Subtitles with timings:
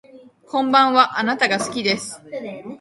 [0.47, 2.19] こんばんはあなたが好きです